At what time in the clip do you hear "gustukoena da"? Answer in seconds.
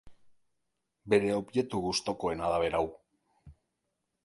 1.85-2.59